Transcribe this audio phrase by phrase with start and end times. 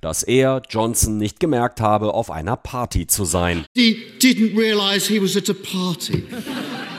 [0.00, 3.64] Dass er, Johnson, nicht gemerkt habe, auf einer Party zu sein.
[3.74, 6.24] He didn't realize he was at a party.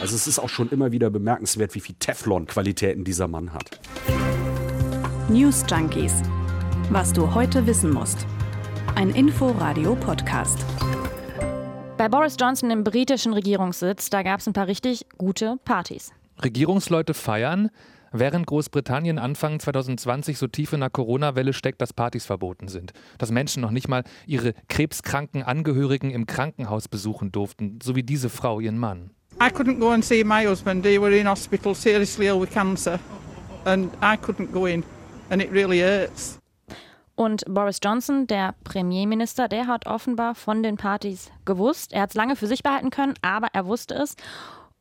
[0.02, 3.79] Also es ist auch schon immer wieder bemerkenswert, wie viel Teflon-Qualitäten dieser Mann hat.
[5.29, 6.13] News Junkies.
[6.89, 8.25] Was du heute wissen musst.
[8.95, 10.66] Ein Info-Radio-Podcast.
[11.98, 16.11] Bei Boris Johnson im britischen Regierungssitz, da gab es ein paar richtig gute Partys.
[16.43, 17.70] Regierungsleute feiern,
[18.12, 22.93] während Großbritannien Anfang 2020 so tief in der Corona-Welle steckt, dass Partys verboten sind.
[23.18, 28.29] Dass Menschen noch nicht mal ihre krebskranken Angehörigen im Krankenhaus besuchen durften, so wie diese
[28.29, 29.11] Frau ihren Mann.
[29.39, 30.86] I couldn't go and see my husband.
[30.86, 33.00] He were in hospital, seriously ill with cancer,
[33.66, 34.84] and I couldn't go in,
[35.30, 36.38] and it really hurts.
[37.16, 41.94] Und Boris Johnson, der Premierminister, der hat offenbar von den Partys gewusst.
[41.94, 44.16] Er hat es lange für sich behalten können, aber er wusste es.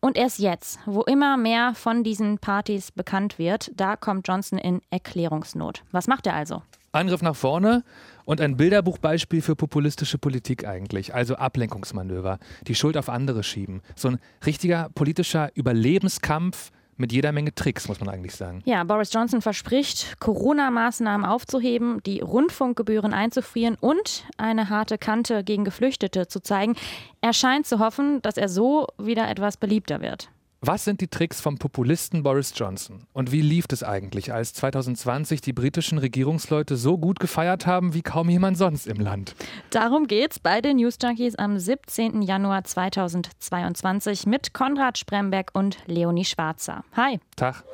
[0.02, 4.80] Und erst jetzt, wo immer mehr von diesen Partys bekannt wird, da kommt Johnson in
[4.88, 5.82] Erklärungsnot.
[5.92, 6.62] Was macht er also?
[6.92, 7.84] Angriff nach vorne
[8.24, 13.82] und ein Bilderbuchbeispiel für populistische Politik eigentlich, also Ablenkungsmanöver, die Schuld auf andere schieben.
[13.94, 18.62] So ein richtiger politischer Überlebenskampf mit jeder Menge Tricks, muss man eigentlich sagen.
[18.64, 26.28] Ja, Boris Johnson verspricht, Corona-Maßnahmen aufzuheben, die Rundfunkgebühren einzufrieren und eine harte Kante gegen Geflüchtete
[26.28, 26.76] zu zeigen.
[27.20, 30.28] Er scheint zu hoffen, dass er so wieder etwas beliebter wird.
[30.62, 33.06] Was sind die Tricks vom Populisten Boris Johnson?
[33.14, 38.02] Und wie lief es eigentlich, als 2020 die britischen Regierungsleute so gut gefeiert haben wie
[38.02, 39.34] kaum jemand sonst im Land?
[39.70, 42.20] Darum geht's bei den News Junkies am 17.
[42.20, 46.84] Januar 2022 mit Konrad Spremberg und Leonie Schwarzer.
[46.94, 47.20] Hi.
[47.36, 47.64] Tag.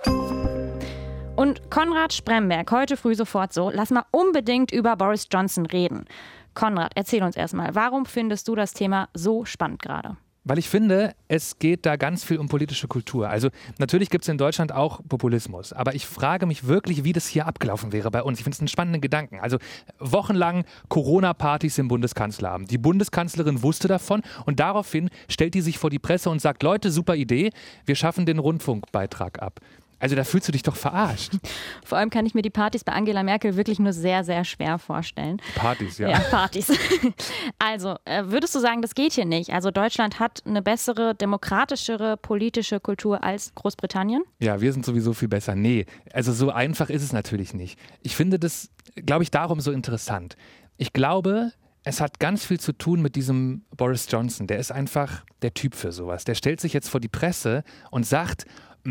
[1.35, 6.05] Und Konrad Spremberg, heute früh sofort so, lass mal unbedingt über Boris Johnson reden.
[6.55, 10.17] Konrad, erzähl uns erstmal, warum findest du das Thema so spannend gerade?
[10.49, 13.29] Weil ich finde, es geht da ganz viel um politische Kultur.
[13.29, 17.27] Also natürlich gibt es in Deutschland auch Populismus, aber ich frage mich wirklich, wie das
[17.27, 18.39] hier abgelaufen wäre bei uns.
[18.39, 19.41] Ich finde es einen spannenden Gedanken.
[19.41, 19.59] Also
[19.99, 22.71] wochenlang Corona-Partys im Bundeskanzleramt.
[22.71, 26.93] Die Bundeskanzlerin wusste davon und daraufhin stellt die sich vor die Presse und sagt, Leute,
[26.93, 27.51] super Idee,
[27.85, 29.61] wir schaffen den Rundfunkbeitrag ab.
[29.99, 31.33] Also da fühlst du dich doch verarscht.
[31.85, 34.79] Vor allem kann ich mir die Partys bei Angela Merkel wirklich nur sehr, sehr schwer
[34.79, 35.41] vorstellen.
[35.55, 36.11] Partys, ja.
[36.11, 36.73] Ja, Partys.
[37.59, 39.53] Also, äh, würdest du sagen, das geht hier nicht?
[39.53, 44.23] Also Deutschland hat eine bessere, demokratischere politische Kultur als Großbritannien?
[44.39, 45.55] Ja, wir sind sowieso viel besser.
[45.55, 47.79] Nee, also so einfach ist es natürlich nicht.
[48.03, 50.37] Ich finde das, glaube ich, darum so interessant.
[50.77, 51.53] Ich glaube,
[51.85, 54.47] es hat ganz viel zu tun mit diesem Boris Johnson.
[54.47, 56.25] Der ist einfach der Typ für sowas.
[56.25, 58.45] Der stellt sich jetzt vor die Presse und sagt,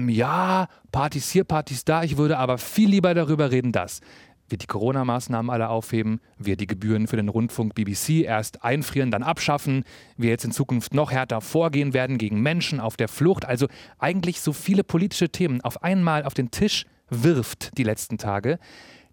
[0.09, 4.01] ja, Partys hier, Partys da, ich würde aber viel lieber darüber reden, dass
[4.47, 9.23] wir die Corona-Maßnahmen alle aufheben, wir die Gebühren für den Rundfunk BBC erst einfrieren, dann
[9.23, 9.83] abschaffen,
[10.17, 13.45] wir jetzt in Zukunft noch härter vorgehen werden gegen Menschen auf der Flucht.
[13.45, 13.67] Also
[13.97, 18.59] eigentlich so viele politische Themen auf einmal auf den Tisch wirft die letzten Tage,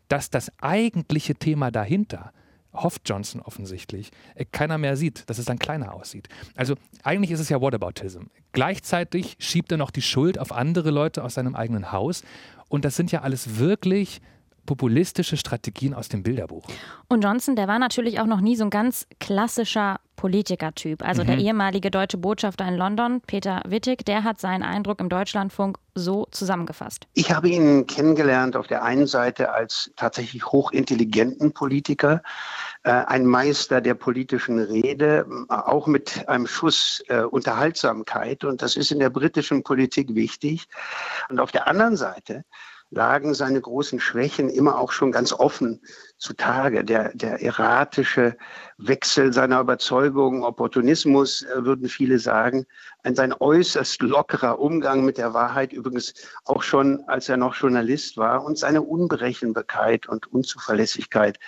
[0.09, 2.33] dass das eigentliche Thema dahinter,
[2.73, 6.29] hofft Johnson offensichtlich, äh, keiner mehr sieht, dass es dann kleiner aussieht.
[6.55, 8.25] Also eigentlich ist es ja Whataboutism.
[8.53, 12.23] Gleichzeitig schiebt er noch die Schuld auf andere Leute aus seinem eigenen Haus.
[12.69, 14.21] Und das sind ja alles wirklich
[14.67, 16.67] populistische Strategien aus dem Bilderbuch.
[17.09, 21.03] Und Johnson, der war natürlich auch noch nie so ein ganz klassischer Politikertyp.
[21.03, 21.27] Also mhm.
[21.27, 26.29] der ehemalige deutsche Botschafter in London, Peter Wittig, der hat seinen Eindruck im Deutschlandfunk so
[26.31, 27.09] zusammengefasst.
[27.15, 32.23] Ich habe ihn kennengelernt auf der einen Seite als tatsächlich hochintelligenten Politiker,
[32.85, 38.45] äh, ein Meister der politischen Rede, auch mit einem Schuss äh, Unterhaltsamkeit.
[38.45, 40.69] Und das ist in der britischen Politik wichtig.
[41.31, 42.45] Und auf der anderen Seite
[42.93, 45.81] lagen seine großen Schwächen immer auch schon ganz offen
[46.19, 46.85] zutage.
[46.85, 48.37] Der, der erratische
[48.77, 52.67] Wechsel seiner Überzeugung, Opportunismus, äh, würden viele sagen,
[53.03, 56.13] ein sein äußerst lockerer Umgang mit der Wahrheit, übrigens
[56.45, 61.39] auch schon, als er noch Journalist war, und seine Unberechenbarkeit und Unzuverlässigkeit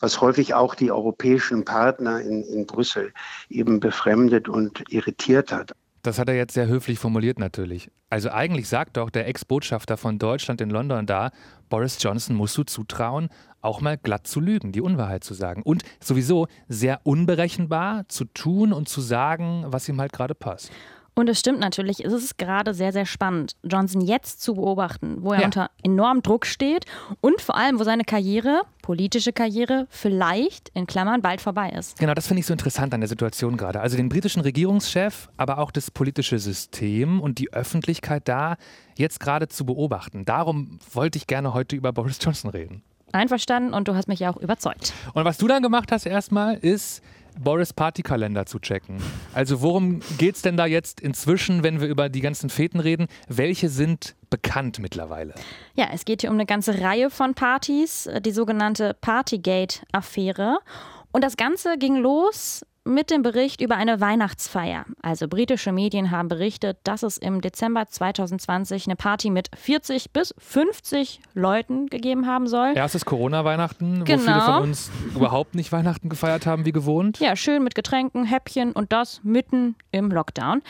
[0.00, 3.14] was häufig auch die europäischen Partner in, in Brüssel
[3.48, 5.76] eben befremdet und irritiert hat.
[6.02, 7.90] Das hat er jetzt sehr höflich formuliert natürlich.
[8.10, 11.30] Also eigentlich sagt doch der Ex-Botschafter von Deutschland in London da,
[11.68, 13.28] Boris Johnson musst du zutrauen,
[13.60, 15.62] auch mal glatt zu lügen, die Unwahrheit zu sagen.
[15.62, 20.72] Und sowieso sehr unberechenbar zu tun und zu sagen, was ihm halt gerade passt.
[21.14, 25.32] Und es stimmt natürlich, es ist gerade sehr, sehr spannend, Johnson jetzt zu beobachten, wo
[25.32, 25.44] er ja.
[25.44, 26.86] unter enormem Druck steht
[27.20, 31.98] und vor allem, wo seine Karriere, politische Karriere, vielleicht in Klammern bald vorbei ist.
[31.98, 33.80] Genau, das finde ich so interessant an der Situation gerade.
[33.80, 38.56] Also den britischen Regierungschef, aber auch das politische System und die Öffentlichkeit da
[38.96, 40.24] jetzt gerade zu beobachten.
[40.24, 42.82] Darum wollte ich gerne heute über Boris Johnson reden.
[43.12, 44.94] Einverstanden und du hast mich ja auch überzeugt.
[45.12, 47.02] Und was du dann gemacht hast erstmal ist
[47.38, 48.96] Boris Partykalender zu checken.
[49.34, 53.08] Also worum geht es denn da jetzt inzwischen, wenn wir über die ganzen Feten reden?
[53.28, 55.34] Welche sind bekannt mittlerweile?
[55.74, 60.58] Ja, es geht hier um eine ganze Reihe von Partys, die sogenannte Partygate-Affäre.
[61.12, 64.84] Und das Ganze ging los mit dem Bericht über eine Weihnachtsfeier.
[65.02, 70.34] Also britische Medien haben berichtet, dass es im Dezember 2020 eine Party mit 40 bis
[70.38, 72.72] 50 Leuten gegeben haben soll.
[72.74, 74.18] Erstes Corona-Weihnachten, Genau.
[74.20, 77.18] wo viele von uns überhaupt nicht Weihnachten gefeiert haben wie gewohnt.
[77.20, 80.62] Ja, schön mit Getränken, Häppchen und das mitten im Lockdown.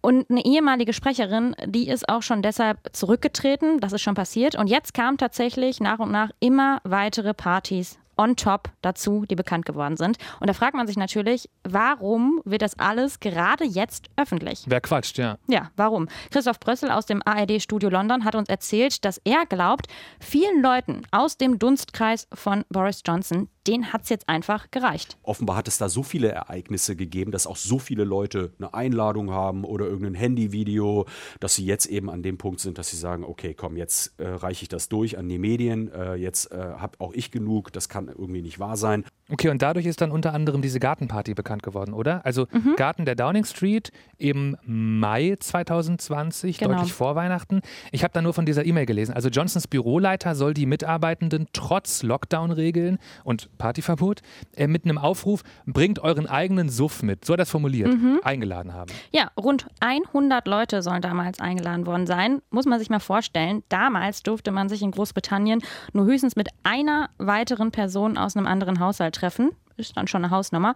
[0.00, 3.80] Und eine ehemalige Sprecherin, die ist auch schon deshalb zurückgetreten.
[3.80, 4.54] Das ist schon passiert.
[4.54, 9.66] Und jetzt kamen tatsächlich nach und nach immer weitere Partys on top dazu, die bekannt
[9.66, 10.18] geworden sind.
[10.40, 14.64] Und da fragt man sich natürlich, warum wird das alles gerade jetzt öffentlich?
[14.66, 15.38] Wer quatscht, ja.
[15.46, 16.08] Ja, warum?
[16.30, 19.86] Christoph Brössel aus dem ARD-Studio London hat uns erzählt, dass er glaubt,
[20.20, 25.16] vielen Leuten aus dem Dunstkreis von Boris Johnson, denen hat es jetzt einfach gereicht.
[25.22, 29.30] Offenbar hat es da so viele Ereignisse gegeben, dass auch so viele Leute eine Einladung
[29.30, 31.06] haben oder irgendein Handyvideo,
[31.40, 34.28] dass sie jetzt eben an dem Punkt sind, dass sie sagen, okay, komm, jetzt äh,
[34.28, 37.88] reiche ich das durch an die Medien, äh, jetzt äh, habe auch ich genug, das
[37.88, 39.04] kann irgendwie nicht wahr sein.
[39.30, 42.24] Okay, und dadurch ist dann unter anderem diese Gartenparty bekannt geworden, oder?
[42.26, 42.76] Also Mhm.
[42.76, 46.74] Garten der Downing Street im Mai 2020, Genau.
[46.74, 47.62] deutlich vor Weihnachten.
[47.90, 49.14] Ich habe da nur von dieser E-Mail gelesen.
[49.14, 54.20] Also Johnsons Büroleiter soll die Mitarbeitenden trotz Lockdown-Regeln und Partyverbot
[54.56, 58.20] äh, mit einem Aufruf, bringt euren eigenen Suff mit, so hat das formuliert, Mhm.
[58.22, 58.90] eingeladen haben.
[59.12, 62.42] Ja, rund 100 Leute sollen damals eingeladen worden sein.
[62.50, 63.62] Muss man sich mal vorstellen.
[63.68, 65.60] Damals durfte man sich in Großbritannien
[65.92, 69.52] nur höchstens mit einer weiteren Person aus einem anderen Haushalt treffen.
[69.76, 70.74] Ist dann schon eine Hausnummer.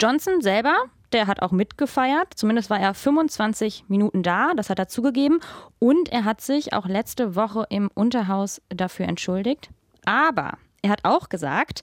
[0.00, 0.74] Johnson selber,
[1.12, 2.34] der hat auch mitgefeiert.
[2.34, 4.54] Zumindest war er 25 Minuten da.
[4.54, 5.40] Das hat er zugegeben.
[5.78, 9.70] Und er hat sich auch letzte Woche im Unterhaus dafür entschuldigt.
[10.04, 11.82] Aber er hat auch gesagt,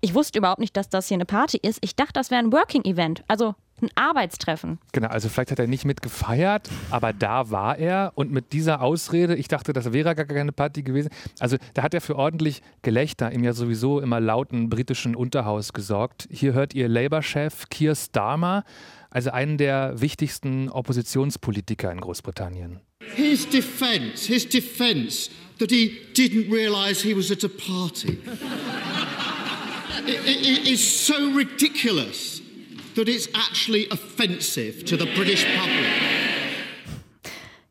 [0.00, 1.78] ich wusste überhaupt nicht, dass das hier eine Party ist.
[1.82, 4.78] Ich dachte, das wäre ein Working-Event, also ein Arbeitstreffen.
[4.92, 8.80] Genau, also vielleicht hat er nicht mit gefeiert, aber da war er und mit dieser
[8.82, 11.10] Ausrede, ich dachte, das wäre gar keine Party gewesen.
[11.38, 16.28] Also da hat er für ordentlich Gelächter im ja sowieso immer lauten britischen Unterhaus gesorgt.
[16.30, 18.64] Hier hört ihr Labour-Chef Keir Starmer,
[19.10, 22.80] also einen der wichtigsten Oppositionspolitiker in Großbritannien.
[23.14, 28.18] His defence, his defence that he didn't realise he was at a party
[30.06, 32.42] i- i- i- is so ridiculous
[32.98, 35.86] that it's actually offensive to the British public.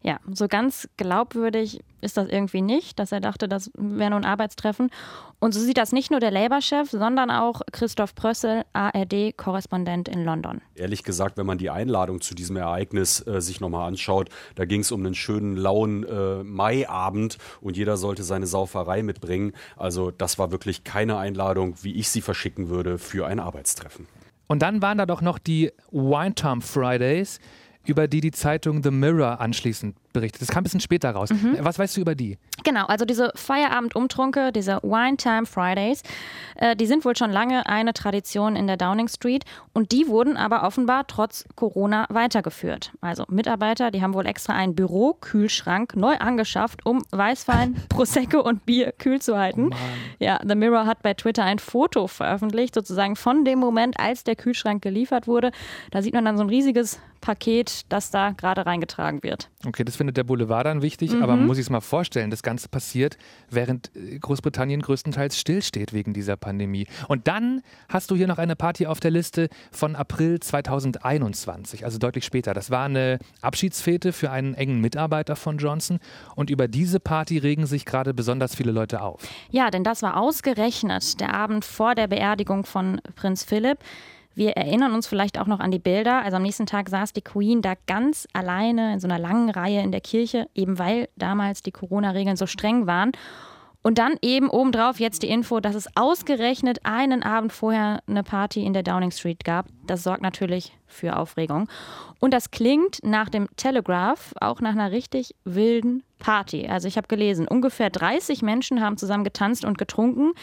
[0.02, 4.26] Ja, so ganz glaubwürdig ist das irgendwie nicht, dass er dachte, das wäre nur ein
[4.26, 4.90] Arbeitstreffen.
[5.40, 10.62] Und so sieht das nicht nur der Labour-Chef, sondern auch Christoph Prössel, ARD-Korrespondent in London.
[10.76, 14.80] Ehrlich gesagt, wenn man die Einladung zu diesem Ereignis äh, sich nochmal anschaut, da ging
[14.80, 19.52] es um einen schönen, lauen äh, Maiabend und jeder sollte seine Sauferei mitbringen.
[19.76, 24.08] Also das war wirklich keine Einladung, wie ich sie verschicken würde, für ein Arbeitstreffen.
[24.48, 27.40] Und dann waren da doch noch die Wine Time Fridays,
[27.86, 30.42] über die die Zeitung The Mirror anschließend berichtet.
[30.42, 31.30] Das kam ein bisschen später raus.
[31.60, 32.38] Was weißt du über die?
[32.64, 36.02] Genau, also diese Feierabend-Umtrunke, diese Wine Time Fridays,
[36.56, 40.38] äh, die sind wohl schon lange eine Tradition in der Downing Street und die wurden
[40.38, 42.92] aber offenbar trotz Corona weitergeführt.
[43.00, 48.92] Also Mitarbeiter, die haben wohl extra einen Bürokühlschrank neu angeschafft, um Weißwein, Prosecco und Bier
[48.92, 49.70] kühl zu halten.
[50.20, 54.36] ja, The Mirror hat bei Twitter ein Foto veröffentlicht, sozusagen von dem Moment, als der
[54.36, 55.52] Kühlschrank geliefert wurde.
[55.92, 59.50] Da sieht man dann so ein riesiges Paket, das da gerade reingetragen wird.
[59.66, 62.42] Okay, das findet der Boulevard dann wichtig, aber man muss sich es mal vorstellen, das
[62.42, 63.18] Ganze passiert,
[63.50, 66.88] während äh, Großbritannien größtenteils stillsteht wegen dieser Pandemie.
[67.10, 71.98] Und dann hast du hier noch eine Party auf der Liste von April 2021, also
[71.98, 72.54] deutlich später.
[72.54, 76.00] Das war eine Abschiedsfete für einen engen Mitarbeiter von Johnson
[76.36, 79.22] und über diese Party regen sich gerade besonders viele Leute auf.
[79.52, 83.80] Ja, denn das war ausgerechnet der Abend vor der Beerdigung von Prinz Philipp.
[84.38, 86.22] Wir erinnern uns vielleicht auch noch an die Bilder.
[86.22, 89.82] Also am nächsten Tag saß die Queen da ganz alleine in so einer langen Reihe
[89.82, 93.14] in der Kirche, eben weil damals die Corona-Regeln so streng waren.
[93.82, 98.64] Und dann eben obendrauf jetzt die Info, dass es ausgerechnet einen Abend vorher eine Party
[98.64, 99.70] in der Downing Street gab.
[99.88, 101.68] Das sorgt natürlich für Aufregung.
[102.20, 106.68] Und das klingt nach dem Telegraph auch nach einer richtig wilden Party.
[106.68, 110.34] Also ich habe gelesen, ungefähr 30 Menschen haben zusammen getanzt und getrunken.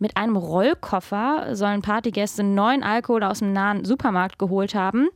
[0.00, 5.08] Mit einem Rollkoffer sollen Partygäste neuen Alkohol aus dem nahen Supermarkt geholt haben.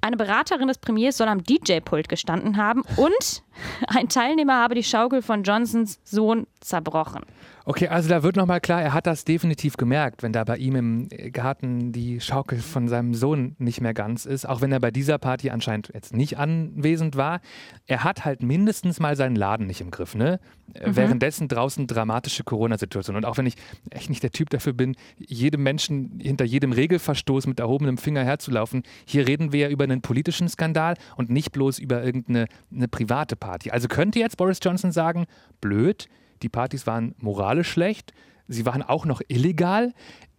[0.00, 3.42] Eine Beraterin des Premiers soll am DJ-Pult gestanden haben und
[3.86, 7.22] Ein Teilnehmer habe die Schaukel von Johnsons Sohn zerbrochen.
[7.66, 10.76] Okay, also da wird nochmal klar, er hat das definitiv gemerkt, wenn da bei ihm
[10.76, 14.90] im Garten die Schaukel von seinem Sohn nicht mehr ganz ist, auch wenn er bei
[14.90, 17.40] dieser Party anscheinend jetzt nicht anwesend war.
[17.86, 20.40] Er hat halt mindestens mal seinen Laden nicht im Griff, ne?
[20.68, 20.96] Mhm.
[20.96, 23.16] Währenddessen draußen dramatische Corona-Situation.
[23.16, 23.54] Und auch wenn ich
[23.90, 28.84] echt nicht der Typ dafür bin, jedem Menschen hinter jedem Regelverstoß mit erhobenem Finger herzulaufen,
[29.04, 33.36] hier reden wir ja über einen politischen Skandal und nicht bloß über irgendeine eine private
[33.36, 33.49] Party.
[33.72, 35.26] Also könnte jetzt Boris Johnson sagen,
[35.60, 36.08] blöd,
[36.42, 38.12] die Partys waren moralisch schlecht,
[38.48, 39.92] sie waren auch noch illegal.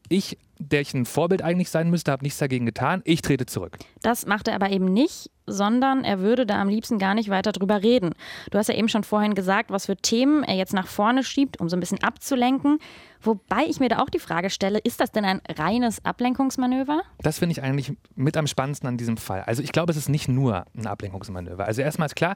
[0.10, 3.02] Ich, der ich ein Vorbild eigentlich sein müsste, habe nichts dagegen getan.
[3.06, 3.78] Ich trete zurück.
[4.02, 7.52] Das macht er aber eben nicht sondern er würde da am liebsten gar nicht weiter
[7.52, 8.12] drüber reden.
[8.52, 11.60] Du hast ja eben schon vorhin gesagt, was für Themen er jetzt nach vorne schiebt,
[11.60, 12.80] um so ein bisschen abzulenken.
[13.24, 17.04] Wobei ich mir da auch die Frage stelle, ist das denn ein reines Ablenkungsmanöver?
[17.20, 19.44] Das finde ich eigentlich mit am spannendsten an diesem Fall.
[19.44, 21.66] Also ich glaube, es ist nicht nur ein Ablenkungsmanöver.
[21.66, 22.36] Also erstmal ist klar,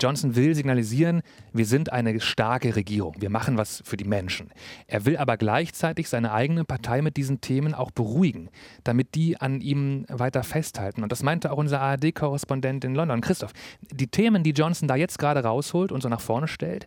[0.00, 1.20] Johnson will signalisieren,
[1.52, 4.50] wir sind eine starke Regierung, wir machen was für die Menschen.
[4.86, 8.50] Er will aber gleichzeitig seine eigene Partei mit diesen Themen auch beruhigen,
[8.84, 11.02] damit die an ihm weiter festhalten.
[11.02, 13.20] Und das meinte auch unser ARD-Korrespondent Korrespondent in London.
[13.20, 13.52] Christoph,
[13.90, 16.86] die Themen, die Johnson da jetzt gerade rausholt und so nach vorne stellt,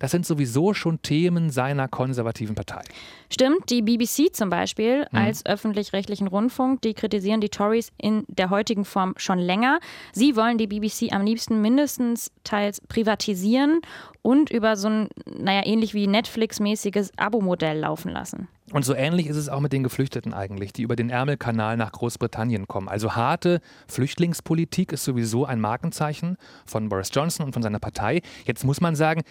[0.00, 2.82] das sind sowieso schon Themen seiner konservativen Partei.
[3.30, 5.18] Stimmt, die BBC zum Beispiel mhm.
[5.18, 9.78] als öffentlich-rechtlichen Rundfunk, die kritisieren die Tories in der heutigen Form schon länger.
[10.12, 13.80] Sie wollen die BBC am liebsten mindestens teils privatisieren
[14.22, 18.48] und über so ein, naja, ähnlich wie Netflix-mäßiges Abo-Modell laufen lassen.
[18.74, 21.92] Und so ähnlich ist es auch mit den Geflüchteten eigentlich, die über den Ärmelkanal nach
[21.92, 22.88] Großbritannien kommen.
[22.88, 28.20] Also harte Flüchtlingspolitik ist sowieso ein Markenzeichen von Boris Johnson und von seiner Partei.
[28.46, 29.22] Jetzt muss man sagen,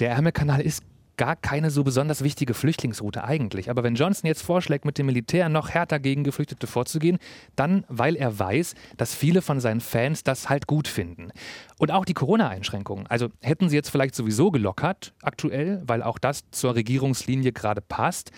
[0.00, 0.82] der Ärmelkanal ist
[1.16, 3.70] gar keine so besonders wichtige Flüchtlingsroute eigentlich.
[3.70, 7.18] Aber wenn Johnson jetzt vorschlägt, mit dem Militär noch härter gegen Geflüchtete vorzugehen,
[7.56, 11.32] dann, weil er weiß, dass viele von seinen Fans das halt gut finden.
[11.78, 13.06] Und auch die Corona-Einschränkungen.
[13.06, 18.30] Also hätten sie jetzt vielleicht sowieso gelockert, aktuell, weil auch das zur Regierungslinie gerade passt.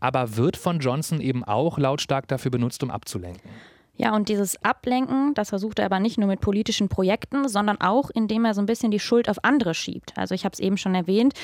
[0.00, 3.50] Aber wird von Johnson eben auch lautstark dafür benutzt, um abzulenken.
[3.96, 8.10] Ja, und dieses Ablenken, das versucht er aber nicht nur mit politischen Projekten, sondern auch,
[8.10, 10.12] indem er so ein bisschen die Schuld auf andere schiebt.
[10.16, 11.34] Also ich habe es eben schon erwähnt,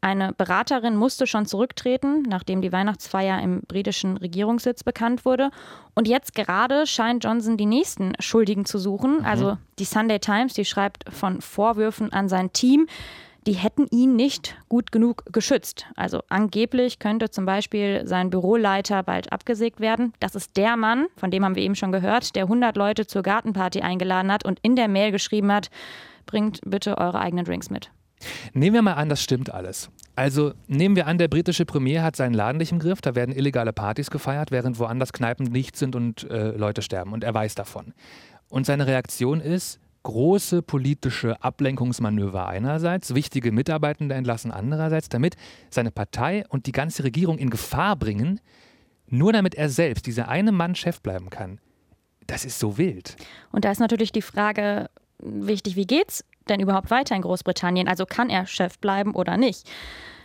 [0.00, 5.50] eine Beraterin musste schon zurücktreten, nachdem die Weihnachtsfeier im britischen Regierungssitz bekannt wurde.
[5.94, 9.18] Und jetzt gerade scheint Johnson die nächsten Schuldigen zu suchen.
[9.18, 9.24] Mhm.
[9.24, 12.86] Also die Sunday Times, die schreibt von Vorwürfen an sein Team
[13.46, 15.86] die hätten ihn nicht gut genug geschützt.
[15.94, 20.12] Also angeblich könnte zum Beispiel sein Büroleiter bald abgesägt werden.
[20.20, 23.22] Das ist der Mann, von dem haben wir eben schon gehört, der 100 Leute zur
[23.22, 25.70] Gartenparty eingeladen hat und in der Mail geschrieben hat,
[26.26, 27.90] bringt bitte eure eigenen Drinks mit.
[28.52, 29.90] Nehmen wir mal an, das stimmt alles.
[30.16, 33.34] Also nehmen wir an, der britische Premier hat seinen Laden nicht im Griff, da werden
[33.34, 37.54] illegale Partys gefeiert, während woanders Kneipen nicht sind und äh, Leute sterben und er weiß
[37.54, 37.92] davon.
[38.48, 45.34] Und seine Reaktion ist, große politische Ablenkungsmanöver einerseits, wichtige Mitarbeitende entlassen andererseits, damit
[45.68, 48.40] seine Partei und die ganze Regierung in Gefahr bringen,
[49.08, 51.58] nur damit er selbst, dieser eine Mann, Chef bleiben kann.
[52.28, 53.16] Das ist so wild.
[53.50, 57.88] Und da ist natürlich die Frage wichtig, wie geht's denn überhaupt weiter in Großbritannien?
[57.88, 59.68] Also kann er Chef bleiben oder nicht?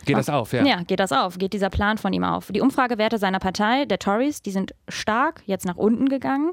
[0.04, 0.64] Geht das auf, ja?
[0.64, 2.52] Ja, geht das auf, geht dieser Plan von ihm auf.
[2.52, 6.52] Die Umfragewerte seiner Partei, der Tories, die sind stark jetzt nach unten gegangen.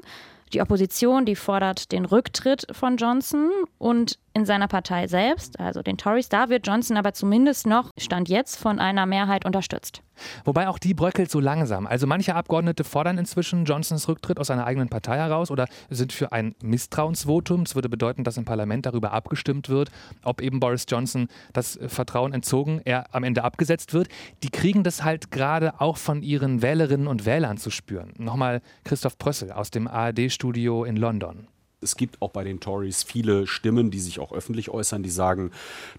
[0.52, 5.96] Die Opposition, die fordert den Rücktritt von Johnson und in seiner Partei selbst, also den
[5.96, 10.02] Tories, da wird Johnson aber zumindest noch, stand jetzt, von einer Mehrheit unterstützt.
[10.44, 11.86] Wobei auch die bröckelt so langsam.
[11.86, 16.32] Also manche Abgeordnete fordern inzwischen Johnsons Rücktritt aus seiner eigenen Partei heraus oder sind für
[16.32, 17.64] ein Misstrauensvotum.
[17.64, 19.90] Das würde bedeuten, dass im Parlament darüber abgestimmt wird,
[20.22, 24.08] ob eben Boris Johnson das Vertrauen entzogen, er am Ende abgesetzt wird.
[24.42, 28.12] Die kriegen das halt gerade auch von ihren Wählerinnen und Wählern zu spüren.
[28.18, 31.46] Nochmal Christoph Prössel aus dem ARD-Studio in London
[31.82, 35.50] es gibt auch bei den Tories viele Stimmen, die sich auch öffentlich äußern, die sagen,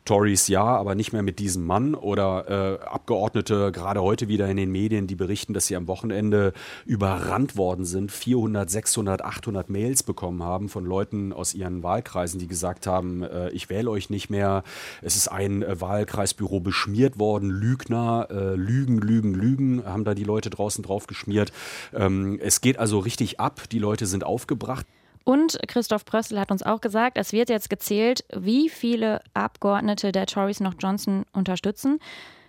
[0.05, 1.95] Tories ja, aber nicht mehr mit diesem Mann.
[1.95, 6.53] Oder äh, Abgeordnete, gerade heute wieder in den Medien, die berichten, dass sie am Wochenende
[6.85, 12.47] überrannt worden sind, 400, 600, 800 Mails bekommen haben von Leuten aus ihren Wahlkreisen, die
[12.47, 14.63] gesagt haben, äh, ich wähle euch nicht mehr.
[15.01, 20.23] Es ist ein äh, Wahlkreisbüro beschmiert worden, Lügner, äh, Lügen, Lügen, Lügen, haben da die
[20.23, 21.51] Leute draußen drauf geschmiert.
[21.93, 24.85] Ähm, es geht also richtig ab, die Leute sind aufgebracht.
[25.23, 30.25] Und Christoph Prössel hat uns auch gesagt, es wird jetzt gezählt, wie viele Abgeordnete der
[30.25, 31.99] Tories noch Johnson unterstützen.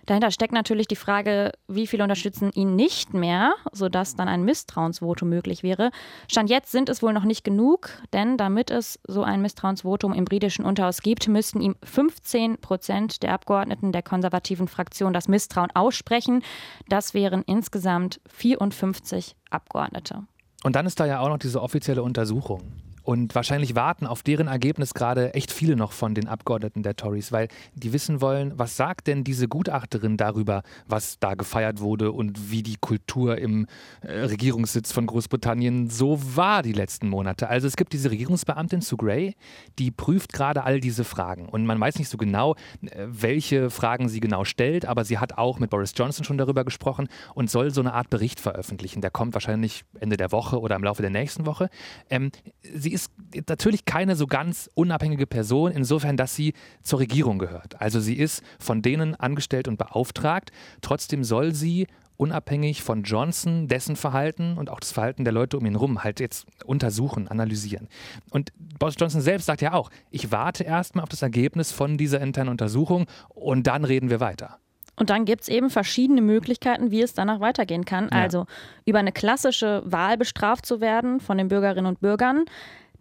[0.05, 5.29] Dahinter steckt natürlich die Frage, wie viele unterstützen ihn nicht mehr, sodass dann ein Misstrauensvotum
[5.29, 5.91] möglich wäre.
[6.27, 10.25] Stand jetzt sind es wohl noch nicht genug, denn damit es so ein Misstrauensvotum im
[10.25, 16.43] britischen Unterhaus gibt, müssten ihm 15 Prozent der Abgeordneten der konservativen Fraktion das Misstrauen aussprechen.
[16.89, 20.23] Das wären insgesamt 54 Abgeordnete.
[20.63, 22.61] Und dann ist da ja auch noch diese offizielle Untersuchung.
[23.03, 27.31] Und wahrscheinlich warten auf deren Ergebnis gerade echt viele noch von den Abgeordneten der Tories,
[27.31, 32.49] weil die wissen wollen, was sagt denn diese Gutachterin darüber, was da gefeiert wurde und
[32.51, 33.67] wie die Kultur im
[34.01, 37.49] äh, Regierungssitz von Großbritannien so war die letzten Monate.
[37.49, 39.35] Also es gibt diese Regierungsbeamtin Sue Gray,
[39.79, 41.49] die prüft gerade all diese Fragen.
[41.49, 45.37] Und man weiß nicht so genau, äh, welche Fragen sie genau stellt, aber sie hat
[45.37, 49.01] auch mit Boris Johnson schon darüber gesprochen und soll so eine Art Bericht veröffentlichen.
[49.01, 51.69] Der kommt wahrscheinlich Ende der Woche oder im Laufe der nächsten Woche.
[52.09, 52.31] Ähm,
[52.61, 53.11] sie ist
[53.49, 57.81] natürlich keine so ganz unabhängige Person, insofern, dass sie zur Regierung gehört.
[57.81, 60.51] Also sie ist von denen angestellt und beauftragt.
[60.81, 65.65] Trotzdem soll sie unabhängig von Johnson, dessen Verhalten und auch das Verhalten der Leute um
[65.65, 67.89] ihn herum halt jetzt untersuchen, analysieren.
[68.29, 72.21] Und Boris Johnson selbst sagt ja auch, ich warte erstmal auf das Ergebnis von dieser
[72.21, 74.59] internen Untersuchung und dann reden wir weiter.
[74.95, 78.09] Und dann gibt es eben verschiedene Möglichkeiten, wie es danach weitergehen kann.
[78.11, 78.21] Ja.
[78.21, 78.45] Also
[78.85, 82.45] über eine klassische Wahl bestraft zu werden von den Bürgerinnen und Bürgern.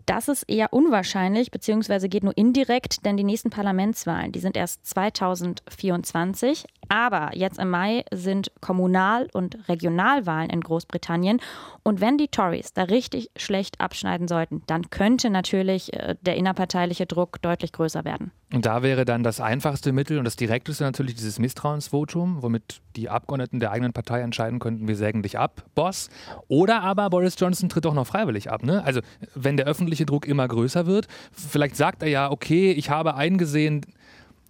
[0.06, 4.86] Das ist eher unwahrscheinlich, beziehungsweise geht nur indirekt, denn die nächsten Parlamentswahlen, die sind erst
[4.86, 6.64] 2024.
[6.88, 11.40] Aber jetzt im Mai sind Kommunal- und Regionalwahlen in Großbritannien.
[11.82, 17.06] Und wenn die Tories da richtig schlecht abschneiden sollten, dann könnte natürlich äh, der innerparteiliche
[17.06, 18.30] Druck deutlich größer werden.
[18.52, 23.08] Und da wäre dann das einfachste Mittel und das direkteste natürlich dieses Misstrauensvotum, womit die
[23.08, 26.10] Abgeordneten der eigenen Partei entscheiden könnten, wir sägen dich ab, Boss.
[26.48, 28.62] Oder aber Boris Johnson tritt doch noch freiwillig ab.
[28.62, 28.84] Ne?
[28.84, 29.00] Also
[29.34, 33.86] wenn der öffentliche Druck immer größer wird, vielleicht sagt er ja, okay, ich habe eingesehen,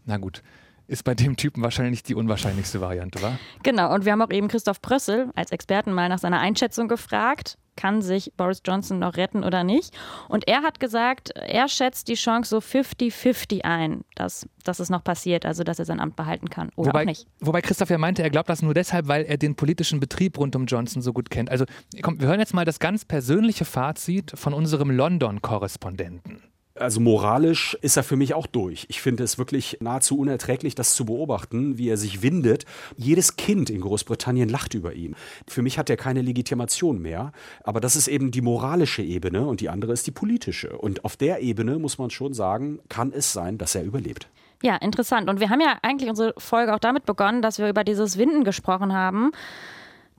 [0.04, 0.42] na gut,
[0.86, 3.38] ist bei dem Typen wahrscheinlich die unwahrscheinlichste Variante, wa?
[3.62, 7.56] Genau, und wir haben auch eben Christoph Prössel als Experten mal nach seiner Einschätzung gefragt.
[7.76, 9.94] Kann sich Boris Johnson noch retten oder nicht?
[10.28, 15.02] Und er hat gesagt, er schätzt die Chance so 50-50 ein, dass, dass es noch
[15.02, 17.26] passiert, also dass er sein Amt behalten kann oder wobei, auch nicht.
[17.40, 20.54] Wobei Christoph ja meinte, er glaubt das nur deshalb, weil er den politischen Betrieb rund
[20.54, 21.50] um Johnson so gut kennt.
[21.50, 21.64] Also
[22.02, 26.51] komm, wir hören jetzt mal das ganz persönliche Fazit von unserem London-Korrespondenten
[26.82, 28.86] also moralisch ist er für mich auch durch.
[28.88, 32.64] Ich finde es wirklich nahezu unerträglich, das zu beobachten, wie er sich windet.
[32.96, 35.16] Jedes Kind in Großbritannien lacht über ihn.
[35.48, 37.32] Für mich hat er keine Legitimation mehr.
[37.64, 40.76] Aber das ist eben die moralische Ebene und die andere ist die politische.
[40.76, 44.28] Und auf der Ebene muss man schon sagen, kann es sein, dass er überlebt.
[44.62, 45.28] Ja, interessant.
[45.28, 48.44] Und wir haben ja eigentlich unsere Folge auch damit begonnen, dass wir über dieses Winden
[48.44, 49.32] gesprochen haben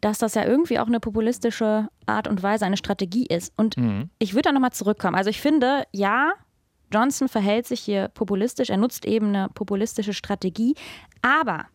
[0.03, 3.53] dass das ja irgendwie auch eine populistische Art und Weise, eine Strategie ist.
[3.55, 4.09] Und mhm.
[4.19, 5.15] ich würde da nochmal zurückkommen.
[5.15, 6.33] Also ich finde, ja,
[6.93, 10.75] Johnson verhält sich hier populistisch, er nutzt eben eine populistische Strategie,
[11.21, 11.65] aber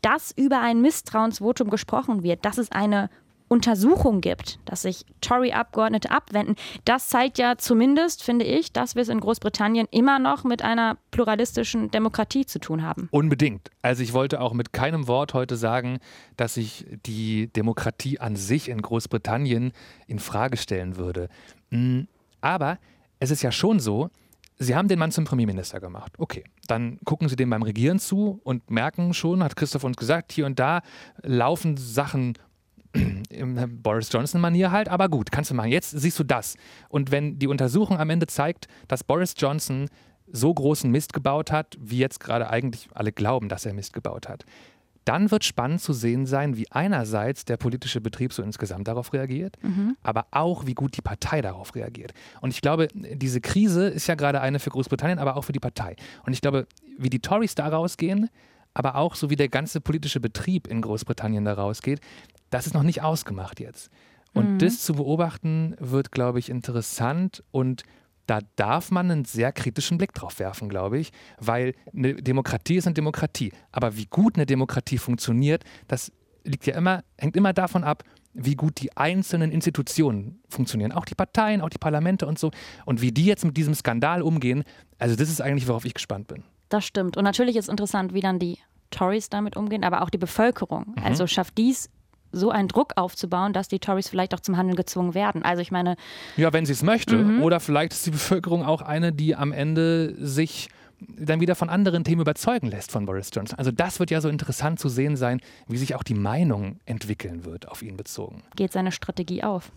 [0.00, 3.08] dass über ein Misstrauensvotum gesprochen wird, dass es eine
[3.52, 9.10] Untersuchung gibt, dass sich Tory-Abgeordnete abwenden, das zeigt ja zumindest, finde ich, dass wir es
[9.10, 13.08] in Großbritannien immer noch mit einer pluralistischen Demokratie zu tun haben.
[13.10, 13.70] Unbedingt.
[13.82, 15.98] Also ich wollte auch mit keinem Wort heute sagen,
[16.38, 19.72] dass ich die Demokratie an sich in Großbritannien
[20.06, 21.28] in Frage stellen würde.
[21.70, 22.08] Hm,
[22.40, 22.78] aber
[23.20, 24.08] es ist ja schon so,
[24.62, 26.12] Sie haben den Mann zum Premierminister gemacht.
[26.18, 30.32] Okay, dann gucken Sie dem beim Regieren zu und merken schon, hat Christoph uns gesagt,
[30.32, 30.82] hier und da
[31.22, 32.34] laufen Sachen
[33.30, 35.70] im Boris Johnson-Manier halt, aber gut, kannst du machen.
[35.70, 36.56] Jetzt siehst du das.
[36.88, 39.88] Und wenn die Untersuchung am Ende zeigt, dass Boris Johnson
[40.26, 44.28] so großen Mist gebaut hat, wie jetzt gerade eigentlich alle glauben, dass er Mist gebaut
[44.28, 44.44] hat,
[45.04, 49.56] dann wird spannend zu sehen sein, wie einerseits der politische Betrieb so insgesamt darauf reagiert,
[49.62, 49.96] mhm.
[50.02, 52.12] aber auch, wie gut die Partei darauf reagiert.
[52.40, 55.60] Und ich glaube, diese Krise ist ja gerade eine für Großbritannien, aber auch für die
[55.60, 55.96] Partei.
[56.24, 56.66] Und ich glaube,
[56.98, 58.28] wie die Tories da rausgehen,
[58.74, 62.00] aber auch so wie der ganze politische Betrieb in Großbritannien da rausgeht,
[62.50, 63.90] das ist noch nicht ausgemacht jetzt.
[64.34, 64.58] Und mhm.
[64.58, 67.82] das zu beobachten wird, glaube ich, interessant und
[68.26, 72.86] da darf man einen sehr kritischen Blick drauf werfen, glaube ich, weil eine Demokratie ist
[72.86, 73.52] eine Demokratie.
[73.72, 76.12] Aber wie gut eine Demokratie funktioniert, das
[76.44, 78.04] liegt ja immer, hängt immer davon ab,
[78.34, 80.92] wie gut die einzelnen Institutionen funktionieren.
[80.92, 82.50] Auch die Parteien, auch die Parlamente und so.
[82.86, 84.64] Und wie die jetzt mit diesem Skandal umgehen,
[84.98, 86.44] also das ist eigentlich, worauf ich gespannt bin.
[86.68, 87.16] Das stimmt.
[87.16, 88.58] Und natürlich ist interessant, wie dann die
[88.90, 90.94] Tories damit umgehen, aber auch die Bevölkerung.
[90.96, 91.04] Mhm.
[91.04, 91.90] Also schafft dies
[92.32, 95.42] so einen Druck aufzubauen, dass die Tories vielleicht auch zum Handeln gezwungen werden.
[95.42, 95.96] Also ich meine.
[96.36, 97.16] Ja, wenn sie es möchte.
[97.16, 97.42] Mhm.
[97.42, 100.68] Oder vielleicht ist die Bevölkerung auch eine, die am Ende sich
[101.18, 103.58] dann wieder von anderen Themen überzeugen lässt von Boris Johnson.
[103.58, 107.44] Also das wird ja so interessant zu sehen sein, wie sich auch die Meinung entwickeln
[107.44, 108.42] wird auf ihn bezogen.
[108.56, 109.72] Geht seine Strategie auf?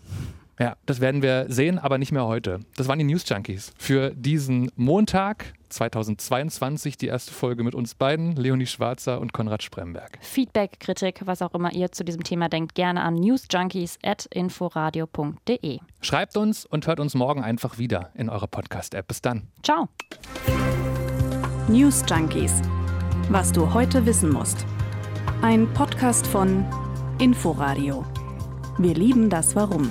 [0.58, 2.60] Ja, das werden wir sehen, aber nicht mehr heute.
[2.76, 8.36] Das waren die News Junkies für diesen Montag 2022, die erste Folge mit uns beiden,
[8.36, 10.18] Leonie Schwarzer und Konrad Spremberg.
[10.20, 15.78] Feedback, Kritik, was auch immer ihr zu diesem Thema denkt, gerne an newsjunkies.inforadio.de.
[16.00, 19.08] Schreibt uns und hört uns morgen einfach wieder in eurer Podcast-App.
[19.08, 19.48] Bis dann.
[19.62, 19.88] Ciao.
[21.68, 22.60] News Junkies.
[23.28, 24.64] Was du heute wissen musst.
[25.42, 26.64] Ein Podcast von
[27.18, 28.04] Inforadio.
[28.78, 29.90] Wir lieben das Warum.